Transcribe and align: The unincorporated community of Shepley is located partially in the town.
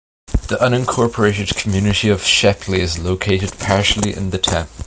The 0.25 0.57
unincorporated 0.59 1.55
community 1.55 2.09
of 2.09 2.23
Shepley 2.25 2.81
is 2.81 2.97
located 2.97 3.59
partially 3.59 4.15
in 4.15 4.31
the 4.31 4.39
town. 4.39 4.67